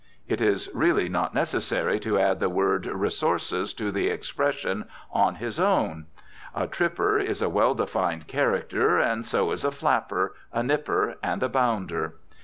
[0.27, 5.59] It is really not necessary to add the word "resources" to the expression "on his
[5.59, 6.07] own."
[6.55, 11.43] A "tripper" is a well defined character, and so is a "flapper," a "nipper," and
[11.43, 12.15] a "bounder."